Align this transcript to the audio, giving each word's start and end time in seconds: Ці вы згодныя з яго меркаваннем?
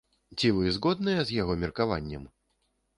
Ці 0.37 0.47
вы 0.59 0.73
згодныя 0.77 1.19
з 1.29 1.37
яго 1.43 1.59
меркаваннем? 1.67 2.29